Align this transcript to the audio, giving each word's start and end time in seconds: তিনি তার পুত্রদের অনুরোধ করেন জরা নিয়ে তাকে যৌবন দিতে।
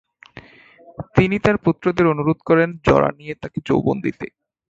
তিনি 1.15 1.35
তার 1.39 1.55
পুত্রদের 1.57 2.05
অনুরোধ 2.07 2.39
করেন 2.45 2.69
জরা 2.85 3.09
নিয়ে 3.11 3.33
তাকে 3.35 3.59
যৌবন 3.67 3.97
দিতে। 4.01 4.25